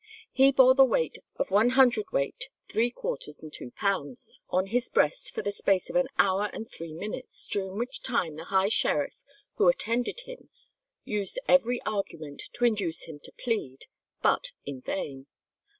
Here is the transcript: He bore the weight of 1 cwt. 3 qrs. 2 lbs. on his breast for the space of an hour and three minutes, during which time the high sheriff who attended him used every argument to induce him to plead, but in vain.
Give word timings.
He 0.31 0.51
bore 0.51 0.73
the 0.73 0.83
weight 0.83 1.19
of 1.35 1.51
1 1.51 1.69
cwt. 1.69 2.45
3 2.67 2.91
qrs. 2.91 3.53
2 3.53 3.69
lbs. 3.79 4.39
on 4.49 4.65
his 4.65 4.89
breast 4.89 5.31
for 5.31 5.43
the 5.43 5.51
space 5.51 5.91
of 5.91 5.95
an 5.95 6.07
hour 6.17 6.49
and 6.53 6.67
three 6.67 6.95
minutes, 6.95 7.45
during 7.45 7.77
which 7.77 8.01
time 8.01 8.35
the 8.35 8.45
high 8.45 8.69
sheriff 8.69 9.21
who 9.57 9.67
attended 9.69 10.21
him 10.21 10.49
used 11.05 11.37
every 11.47 11.83
argument 11.83 12.41
to 12.53 12.65
induce 12.65 13.03
him 13.03 13.19
to 13.19 13.31
plead, 13.33 13.85
but 14.23 14.47
in 14.65 14.81
vain. 14.81 15.27